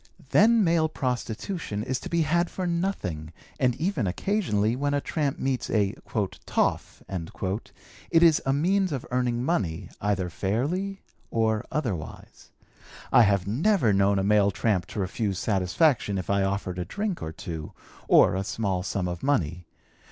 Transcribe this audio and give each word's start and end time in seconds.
Then 0.29 0.63
male 0.63 0.89
prostitution 0.89 1.83
is 1.83 1.99
to 1.99 2.09
be 2.09 2.23
had 2.23 2.49
for 2.49 2.65
nothing, 2.65 3.31
and 3.59 3.75
even 3.75 4.07
occasionally 4.07 4.75
when 4.75 4.95
a 4.95 4.99
tramp 4.99 5.37
meets 5.37 5.69
a 5.69 5.93
'toff' 6.47 7.03
it 8.09 8.23
is 8.23 8.41
a 8.43 8.51
means 8.51 8.91
of 8.91 9.05
earning 9.11 9.43
money, 9.43 9.89
either 10.01 10.27
fairly 10.31 11.03
or 11.29 11.63
otherwise. 11.71 12.49
I 13.11 13.21
have 13.21 13.45
never 13.45 13.93
known 13.93 14.17
a 14.17 14.23
male 14.23 14.49
tramp 14.49 14.87
to 14.87 14.99
refuse 14.99 15.37
satisfaction 15.37 16.17
if 16.17 16.31
I 16.31 16.41
offered 16.41 16.79
a 16.79 16.85
drink 16.85 17.21
or 17.21 17.31
two, 17.31 17.73
or 18.07 18.33
a 18.35 18.43
small 18.43 18.81
sum 18.81 19.07
of 19.07 19.21
money. 19.21 19.67